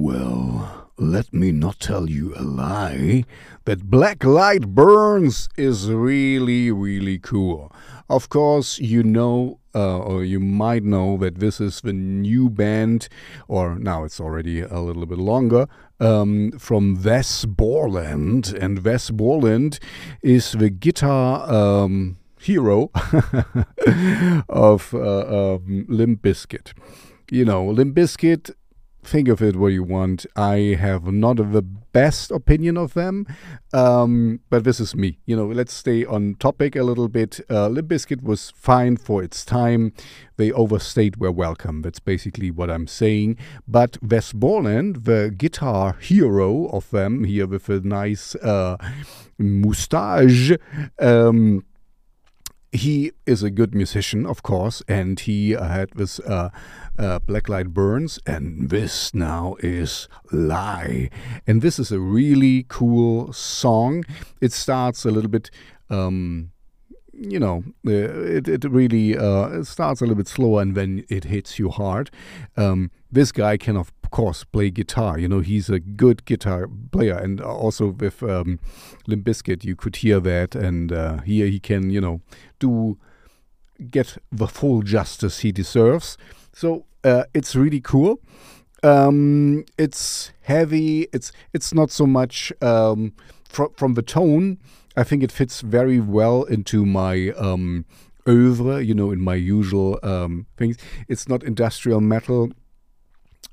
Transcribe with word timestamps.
Well, 0.00 0.92
let 0.96 1.34
me 1.34 1.50
not 1.50 1.80
tell 1.80 2.08
you 2.08 2.32
a 2.36 2.42
lie. 2.42 3.24
That 3.64 3.90
Black 3.90 4.22
Light 4.22 4.68
Burns 4.68 5.48
is 5.56 5.90
really, 5.90 6.70
really 6.70 7.18
cool. 7.18 7.72
Of 8.08 8.28
course, 8.28 8.78
you 8.78 9.02
know, 9.02 9.58
uh, 9.74 9.98
or 9.98 10.22
you 10.22 10.38
might 10.38 10.84
know 10.84 11.16
that 11.16 11.40
this 11.40 11.60
is 11.60 11.80
the 11.80 11.92
new 11.92 12.48
band, 12.48 13.08
or 13.48 13.76
now 13.76 14.04
it's 14.04 14.20
already 14.20 14.60
a 14.60 14.78
little 14.78 15.04
bit 15.04 15.18
longer, 15.18 15.66
um, 15.98 16.52
from 16.52 17.02
Wes 17.02 17.44
Borland. 17.44 18.56
And 18.60 18.84
Wes 18.84 19.10
Borland 19.10 19.80
is 20.22 20.52
the 20.52 20.70
guitar. 20.70 21.52
Um, 21.52 22.18
hero 22.40 22.92
of 24.48 24.94
uh, 24.94 25.56
um, 25.56 25.86
Limp 25.88 26.22
Bizkit. 26.22 26.72
You 27.32 27.44
know, 27.44 27.66
Limp 27.66 27.96
Bizkit 27.96 28.52
think 29.02 29.28
of 29.28 29.40
it 29.42 29.56
what 29.56 29.68
you 29.68 29.82
want. 29.82 30.26
I 30.36 30.76
have 30.78 31.06
not 31.12 31.36
the 31.36 31.62
best 31.62 32.30
opinion 32.30 32.76
of 32.76 32.94
them, 32.94 33.26
um, 33.72 34.40
but 34.50 34.64
this 34.64 34.80
is 34.80 34.94
me. 34.94 35.18
You 35.26 35.36
know, 35.36 35.46
let's 35.46 35.72
stay 35.72 36.04
on 36.04 36.34
topic 36.36 36.76
a 36.76 36.82
little 36.82 37.08
bit. 37.08 37.40
Uh, 37.50 37.68
Limp 37.68 37.88
Bizkit 37.88 38.22
was 38.22 38.50
fine 38.50 38.96
for 38.96 39.22
its 39.22 39.44
time. 39.44 39.92
They 40.36 40.52
overstayed 40.52 41.16
their 41.18 41.32
welcome. 41.32 41.82
That's 41.82 42.00
basically 42.00 42.50
what 42.50 42.70
I'm 42.70 42.86
saying. 42.86 43.36
But 43.66 43.98
Wes 44.02 44.32
Borland, 44.32 45.04
the 45.04 45.34
guitar 45.36 45.96
hero 46.00 46.66
of 46.66 46.90
them, 46.90 47.24
here 47.24 47.46
with 47.46 47.68
a 47.68 47.80
nice 47.80 48.34
uh, 48.36 48.76
mustache. 49.38 50.52
Um, 50.98 51.64
he 52.72 53.12
is 53.26 53.42
a 53.42 53.50
good 53.50 53.74
musician, 53.74 54.26
of 54.26 54.42
course, 54.42 54.82
and 54.88 55.18
he 55.18 55.50
had 55.50 55.90
this 55.94 56.20
uh, 56.20 56.50
uh, 56.98 57.18
Black 57.20 57.48
Light 57.48 57.72
Burns, 57.72 58.18
and 58.26 58.68
this 58.70 59.14
now 59.14 59.56
is 59.60 60.08
Lie. 60.30 61.10
And 61.46 61.62
this 61.62 61.78
is 61.78 61.90
a 61.90 62.00
really 62.00 62.66
cool 62.68 63.32
song. 63.32 64.04
It 64.40 64.52
starts 64.52 65.04
a 65.04 65.10
little 65.10 65.30
bit. 65.30 65.50
Um, 65.90 66.50
you 67.20 67.38
know, 67.38 67.64
uh, 67.86 67.90
it, 67.90 68.48
it 68.48 68.64
really 68.64 69.16
uh, 69.16 69.48
it 69.60 69.66
starts 69.66 70.00
a 70.00 70.04
little 70.04 70.16
bit 70.16 70.28
slower 70.28 70.62
and 70.62 70.74
then 70.74 71.04
it 71.08 71.24
hits 71.24 71.58
you 71.58 71.68
hard. 71.70 72.10
Um, 72.56 72.90
this 73.10 73.32
guy 73.32 73.56
can, 73.56 73.76
of 73.76 73.92
course, 74.10 74.44
play 74.44 74.70
guitar. 74.70 75.18
You 75.18 75.28
know, 75.28 75.40
he's 75.40 75.68
a 75.68 75.80
good 75.80 76.24
guitar 76.24 76.68
player. 76.92 77.16
And 77.16 77.40
also 77.40 77.88
with 77.88 78.22
um, 78.22 78.58
Limp 79.06 79.24
Bizkit, 79.24 79.64
you 79.64 79.74
could 79.76 79.96
hear 79.96 80.20
that. 80.20 80.54
And 80.54 80.92
uh, 80.92 81.18
here 81.18 81.46
he 81.46 81.58
can, 81.58 81.90
you 81.90 82.00
know, 82.00 82.20
do 82.58 82.98
get 83.90 84.18
the 84.30 84.46
full 84.46 84.82
justice 84.82 85.40
he 85.40 85.52
deserves. 85.52 86.16
So 86.52 86.84
uh, 87.04 87.24
it's 87.34 87.56
really 87.56 87.80
cool. 87.80 88.20
Um, 88.82 89.64
it's 89.76 90.32
heavy. 90.42 91.08
It's 91.12 91.32
it's 91.52 91.74
not 91.74 91.90
so 91.90 92.06
much 92.06 92.52
um, 92.62 93.12
fr- 93.48 93.72
from 93.76 93.94
the 93.94 94.02
tone 94.02 94.58
I 94.98 95.04
think 95.04 95.22
it 95.22 95.30
fits 95.30 95.60
very 95.60 96.00
well 96.00 96.42
into 96.42 96.84
my 96.84 97.30
um, 97.36 97.84
oeuvre, 98.28 98.82
you 98.82 98.94
know, 98.94 99.12
in 99.12 99.20
my 99.20 99.36
usual 99.36 100.00
um, 100.02 100.46
things. 100.56 100.76
It's 101.06 101.28
not 101.28 101.44
industrial 101.44 102.00
metal. 102.00 102.50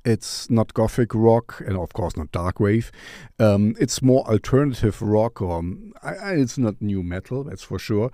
It's 0.04 0.50
not 0.50 0.74
gothic 0.74 1.14
rock, 1.14 1.62
and 1.68 1.78
of 1.78 1.94
course 1.94 2.18
not 2.18 2.32
dark 2.32 2.60
wave. 2.60 2.92
Um, 3.38 3.76
it's 3.80 4.02
more 4.02 4.28
alternative 4.28 5.00
rock, 5.04 5.40
or 5.40 5.62
I, 6.02 6.34
it's 6.34 6.58
not 6.58 6.82
new 6.82 7.04
metal, 7.04 7.44
that's 7.44 7.64
for 7.64 7.78
sure. 7.78 8.12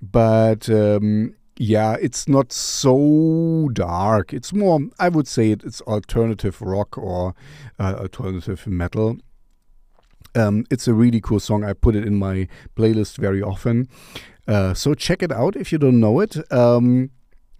But 0.00 0.70
um, 0.70 1.34
yeah, 1.58 1.96
it's 2.00 2.26
not 2.28 2.50
so 2.50 3.68
dark. 3.74 4.32
It's 4.32 4.54
more, 4.54 4.80
I 4.98 5.10
would 5.10 5.28
say, 5.28 5.50
it, 5.50 5.64
it's 5.64 5.82
alternative 5.82 6.62
rock 6.62 6.96
or 6.96 7.34
uh, 7.78 7.96
alternative 7.98 8.66
metal. 8.66 9.18
Um, 10.34 10.64
it's 10.70 10.86
a 10.88 10.94
really 10.94 11.20
cool 11.20 11.40
song. 11.40 11.64
I 11.64 11.72
put 11.72 11.96
it 11.96 12.04
in 12.04 12.16
my 12.16 12.48
playlist 12.76 13.18
very 13.18 13.42
often. 13.42 13.88
Uh, 14.46 14.74
so 14.74 14.94
check 14.94 15.22
it 15.22 15.32
out 15.32 15.56
if 15.56 15.72
you 15.72 15.78
don't 15.78 16.00
know 16.00 16.20
it. 16.20 16.36
Um, 16.52 17.10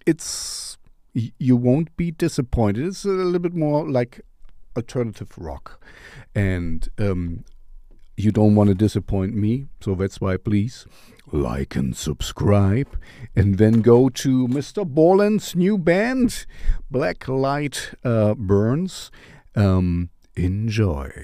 it's 0.07 0.79
you 1.15 1.57
won't 1.57 1.97
be 1.97 2.11
disappointed. 2.11 2.87
It's 2.87 3.05
a 3.05 3.09
little 3.09 3.39
bit 3.39 3.55
more 3.55 3.89
like 3.89 4.21
alternative 4.77 5.31
rock, 5.37 5.83
and 6.35 6.89
um, 6.99 7.45
you 8.17 8.31
don't 8.31 8.55
want 8.55 8.69
to 8.69 8.75
disappoint 8.75 9.35
me. 9.35 9.67
So 9.81 9.95
that's 9.95 10.21
why 10.21 10.37
please 10.37 10.87
like 11.33 11.77
and 11.77 11.97
subscribe, 11.97 12.97
and 13.37 13.59
then 13.59 13.83
go 13.83 14.09
to 14.09 14.49
Mr. 14.49 14.85
Borland's 14.85 15.55
new 15.55 15.79
band, 15.79 16.47
Black 16.91 17.29
Light 17.29 17.93
uh, 18.05 18.35
Burns. 18.35 19.11
Um, 19.55 20.11
enjoy. 20.37 21.11